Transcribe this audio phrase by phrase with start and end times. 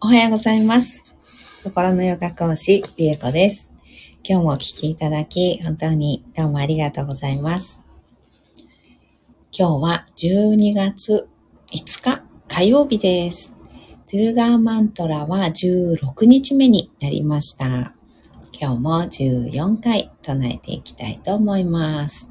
[0.00, 1.16] おはようございます。
[1.64, 3.72] 心のヨガ講師、りえこです。
[4.22, 7.82] 今日もお聞きいただき、本当にどうもありがとうございます。
[9.50, 11.28] 今日は12月
[11.72, 13.56] 5日火曜日です。
[14.08, 17.92] トゥルガーマントラは16日目になりました。
[18.52, 22.30] 今日も14回唱えていきたいと思います。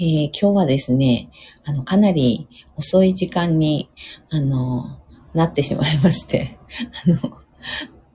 [0.00, 1.30] えー今日はですね、
[1.64, 3.88] あの、かなり遅い時間に、
[4.30, 4.98] あの、
[5.38, 6.58] なってしまいまして、
[7.06, 7.38] あの、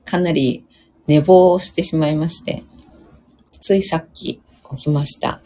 [0.04, 0.64] かなり
[1.06, 2.62] 寝坊してしまいまして、
[3.60, 5.40] ついさっき起きました。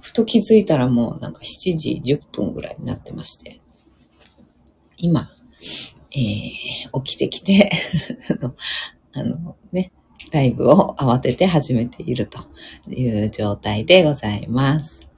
[0.00, 3.60] ふと気づいたらもうなんか7時10分ぐらいになってまして、
[4.98, 5.30] 今、
[6.10, 7.70] えー起きてきて
[9.14, 9.92] あの、ね、
[10.30, 12.38] ライブを慌てて始めていると
[12.88, 15.08] いう状態でございます。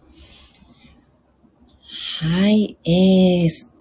[2.21, 3.74] はい、えー、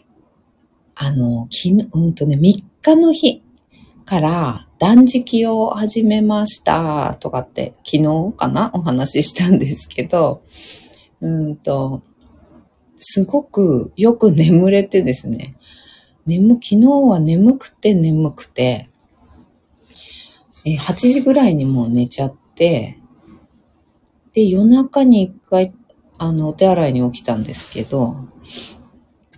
[0.95, 3.43] あの、昨日、うんとね、3日の日
[4.05, 8.71] から断食を始めましたとかって、昨日かな？
[8.73, 10.43] お話ししたんですけど、
[11.21, 12.01] うんと、
[12.95, 15.55] すごくよく眠れてですね、
[16.25, 18.89] 眠、昨日は眠くて眠くて、
[20.65, 22.97] え8時ぐらいにもう寝ちゃって、
[24.33, 25.73] で、夜中に一回、
[26.17, 28.15] あの、お手洗いに起きたんですけど、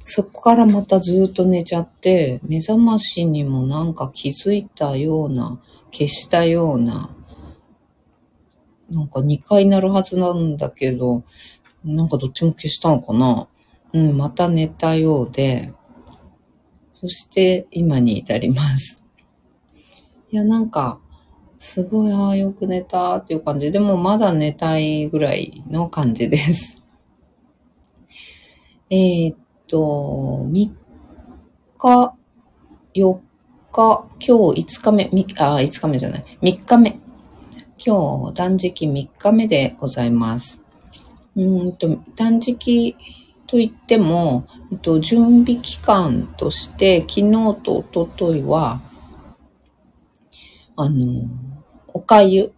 [0.07, 5.59] そこからまたずっと寝ちゃって、目覚ましにもなんか気づいたような、
[5.91, 7.09] 消したような、
[8.91, 11.23] なんか2回なるはずなんだけど、
[11.83, 13.47] なんかどっちも消したのかな
[13.93, 15.73] うん、また寝たようで、
[16.93, 19.03] そして今に至ります。
[20.29, 20.99] いや、なんか、
[21.57, 23.71] すごい、ああ、よく寝たっていう感じ。
[23.71, 26.83] でもまだ寝たいぐらいの感じです。
[28.91, 30.71] えーっと、3
[31.77, 32.15] 日、
[32.93, 33.19] 4
[33.71, 36.99] 日、今日5日目、みあ、5日目じゃない、3日目。
[37.77, 40.63] 今日断食3日目でございます。
[41.35, 42.95] うんと、断食
[43.47, 47.31] といっても、えっと、準備期間として、昨日
[47.61, 48.81] と一昨日は、
[50.77, 51.29] あの、
[51.93, 52.53] おかゆ。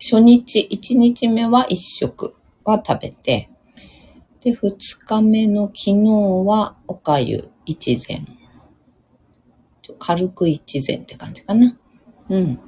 [0.00, 3.50] 初日、1日目は1食は食べて、
[4.48, 6.04] で、2日目の昨日
[6.46, 8.26] はおかゆ一膳。
[9.98, 11.76] 軽く一膳って感じかな。
[12.30, 12.58] うん。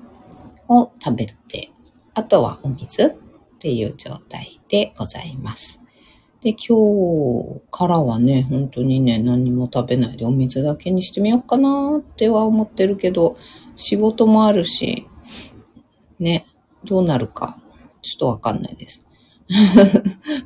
[0.68, 1.70] を食べて、
[2.12, 5.80] あとはお水っていう状態でございます。
[6.42, 6.76] で、今
[7.42, 13.38] 日からはね、本当にね、何も食べないでお水だけにしてみようかなっては思ってるけど、
[13.74, 15.06] 仕事もあるし、
[16.18, 16.44] ね、
[16.84, 17.58] どうなるか、
[18.02, 19.06] ちょっとわかんないです。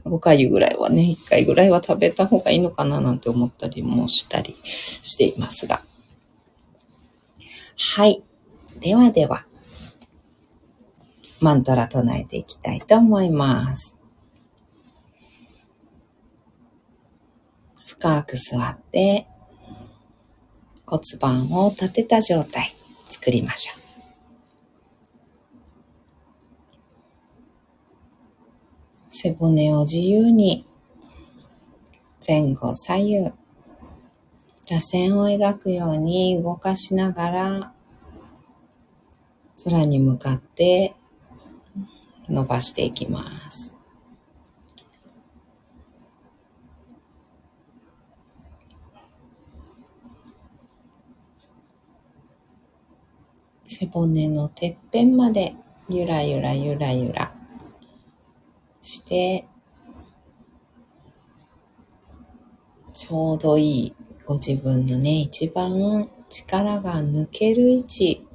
[0.04, 5.82] おかゆぐらいはね、一回ぐらいは食べた方がいいのかななんて思ったりもしたりしていますが。
[7.76, 8.22] はい。
[8.80, 9.46] ではでは、
[11.40, 13.96] マントラ唱えていきたいと思います。
[17.86, 19.26] 深く座って
[20.86, 22.74] 骨盤を立てた状態
[23.08, 23.83] 作りましょう。
[29.24, 30.66] 背骨を自由に
[32.28, 33.32] 前後左右
[34.68, 37.72] 螺旋を描くように動かしながら
[39.64, 40.94] 空に向かって
[42.28, 43.74] 伸ばしていきます。
[53.64, 55.54] 背骨のてっぺんまで
[55.88, 57.33] ゆらゆらゆらゆら
[58.84, 59.46] して
[62.92, 68.26] ちょうどいいご自分のね一番力が抜ける位置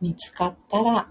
[0.00, 1.08] 見つかったら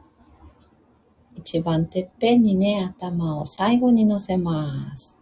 [1.36, 5.18] 一番てっぺんにね頭を最後に乗せます。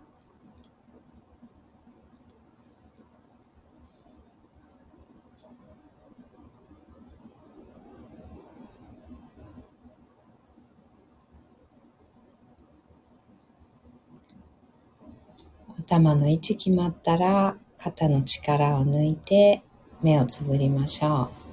[15.93, 19.61] 頭の位置決まったら肩の力を抜いて
[20.01, 21.43] 目をつぶりましょう。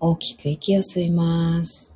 [0.00, 1.94] 大きく息を吸います。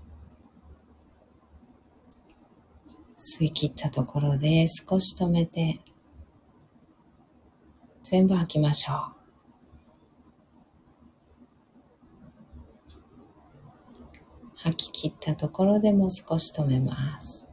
[3.18, 5.80] 吸い切ったところで少し止めて
[8.02, 9.24] 全部吐きましょう
[14.64, 17.46] 吐き切ったところでも少し止めます。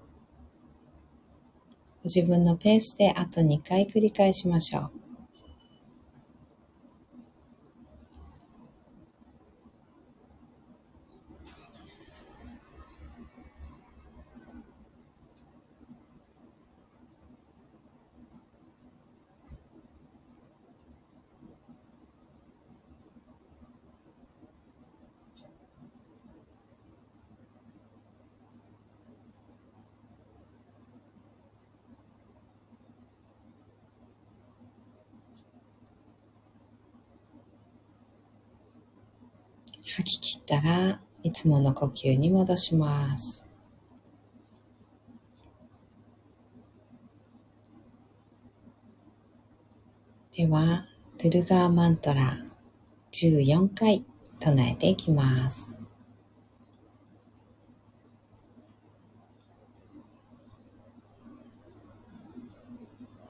[2.03, 4.91] ご自分のペースであと2回繰り返しましょう。
[39.93, 43.45] 吐き切ったらいつもの呼吸に戻します。
[50.35, 50.85] では、
[51.21, 52.45] ドゥルガーマントラ
[53.11, 54.05] 14回
[54.39, 55.73] 唱えていきます。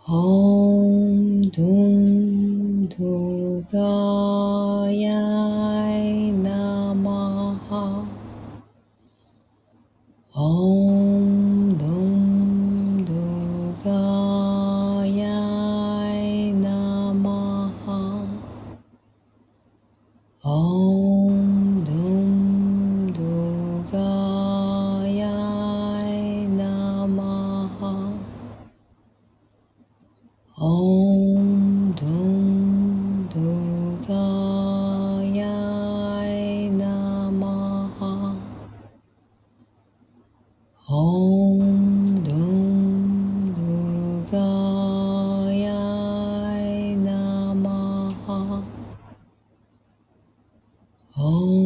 [0.08, 2.01] Om Dum
[51.24, 51.61] 哦。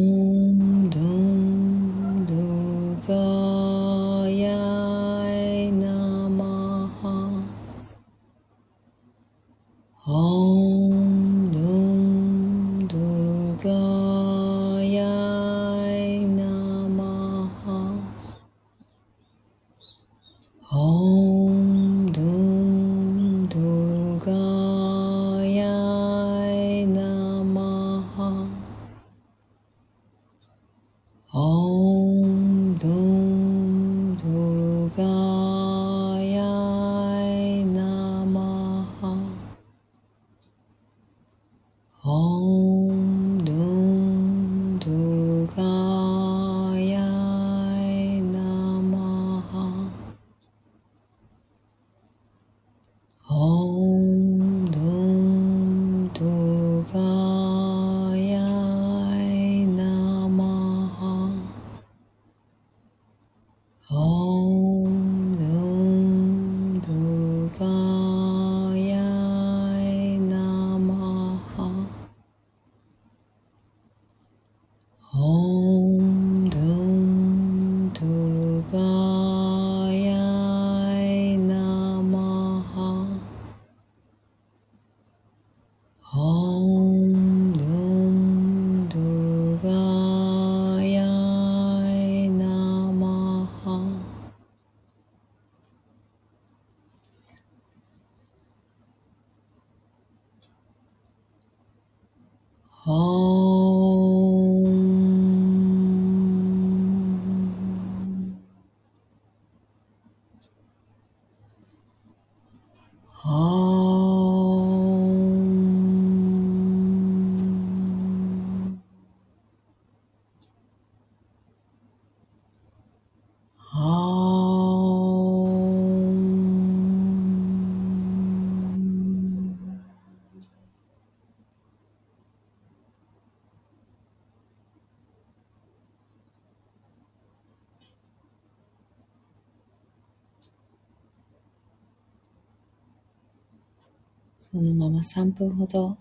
[144.48, 145.98] そのまま3分ほど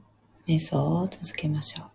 [0.47, 1.94] 瞑想を続けましょう。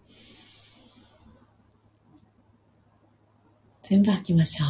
[3.91, 4.69] 全部吐きましょう。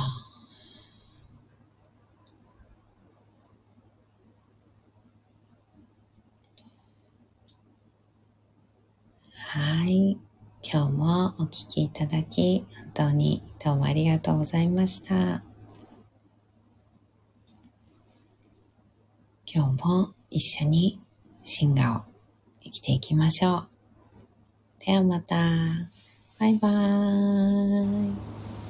[9.36, 10.18] はい。
[10.64, 15.44] 今日もお聴きいただき、本当にどうもありがとうございました。
[19.46, 21.00] 今日も一緒に
[21.44, 22.12] 進化を
[22.60, 23.68] 生きていきましょ
[24.82, 24.84] う。
[24.84, 25.36] ではまた。
[26.40, 28.61] バイバーイ。